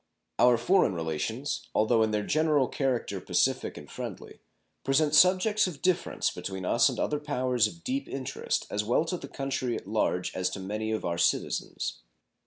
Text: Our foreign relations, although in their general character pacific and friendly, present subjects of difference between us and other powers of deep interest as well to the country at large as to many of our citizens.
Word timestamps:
Our 0.39 0.57
foreign 0.57 0.95
relations, 0.95 1.67
although 1.75 2.01
in 2.01 2.09
their 2.09 2.25
general 2.25 2.67
character 2.67 3.21
pacific 3.21 3.77
and 3.77 3.87
friendly, 3.87 4.39
present 4.83 5.13
subjects 5.13 5.67
of 5.67 5.83
difference 5.83 6.31
between 6.31 6.65
us 6.65 6.89
and 6.89 6.99
other 6.99 7.19
powers 7.19 7.67
of 7.67 7.83
deep 7.83 8.09
interest 8.09 8.65
as 8.71 8.83
well 8.83 9.05
to 9.05 9.17
the 9.17 9.27
country 9.27 9.75
at 9.77 9.85
large 9.85 10.33
as 10.35 10.49
to 10.49 10.59
many 10.59 10.91
of 10.91 11.05
our 11.05 11.19
citizens. 11.19 11.99